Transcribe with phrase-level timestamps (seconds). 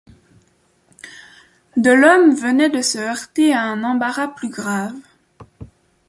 [1.77, 4.95] Delhomme venait de se heurter à un embarras plus grave.